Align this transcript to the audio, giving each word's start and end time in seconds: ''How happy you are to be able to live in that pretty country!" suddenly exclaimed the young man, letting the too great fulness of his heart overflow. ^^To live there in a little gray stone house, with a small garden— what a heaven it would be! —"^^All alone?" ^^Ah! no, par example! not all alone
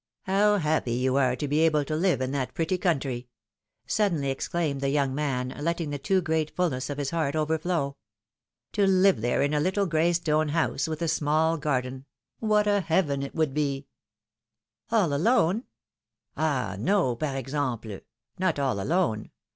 ''How 0.23 0.57
happy 0.57 0.93
you 0.93 1.15
are 1.17 1.35
to 1.35 1.47
be 1.47 1.59
able 1.59 1.85
to 1.85 1.95
live 1.95 2.21
in 2.21 2.31
that 2.31 2.55
pretty 2.55 2.79
country!" 2.79 3.27
suddenly 3.85 4.31
exclaimed 4.31 4.81
the 4.81 4.89
young 4.89 5.13
man, 5.13 5.49
letting 5.59 5.91
the 5.91 5.99
too 5.99 6.21
great 6.23 6.49
fulness 6.55 6.89
of 6.89 6.97
his 6.97 7.11
heart 7.11 7.35
overflow. 7.35 7.95
^^To 8.73 8.87
live 9.03 9.21
there 9.21 9.43
in 9.43 9.53
a 9.53 9.59
little 9.59 9.85
gray 9.85 10.11
stone 10.11 10.49
house, 10.49 10.87
with 10.87 11.03
a 11.03 11.07
small 11.07 11.55
garden— 11.55 12.05
what 12.39 12.65
a 12.65 12.81
heaven 12.81 13.21
it 13.21 13.35
would 13.35 13.53
be! 13.53 13.85
—"^^All 14.91 15.13
alone?" 15.13 15.65
^^Ah! 16.35 16.79
no, 16.79 17.15
par 17.15 17.37
example! 17.37 17.99
not 18.39 18.57
all 18.57 18.81
alone 18.81 19.29